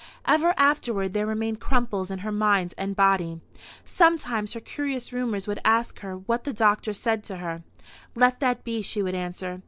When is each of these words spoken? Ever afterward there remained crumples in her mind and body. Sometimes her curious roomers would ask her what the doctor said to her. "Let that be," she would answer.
Ever 0.25 0.55
afterward 0.57 1.13
there 1.13 1.27
remained 1.27 1.59
crumples 1.59 2.09
in 2.09 2.17
her 2.25 2.31
mind 2.31 2.73
and 2.75 2.95
body. 2.95 3.39
Sometimes 3.85 4.53
her 4.53 4.59
curious 4.59 5.13
roomers 5.13 5.45
would 5.45 5.61
ask 5.63 5.99
her 5.99 6.15
what 6.17 6.43
the 6.43 6.53
doctor 6.53 6.91
said 6.91 7.23
to 7.25 7.35
her. 7.35 7.61
"Let 8.15 8.39
that 8.39 8.63
be," 8.63 8.81
she 8.81 9.03
would 9.03 9.13
answer. 9.13 9.59